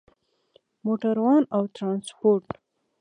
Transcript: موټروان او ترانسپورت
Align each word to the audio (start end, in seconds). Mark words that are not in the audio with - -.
موټروان 0.85 1.43
او 1.55 1.63
ترانسپورت 1.75 2.45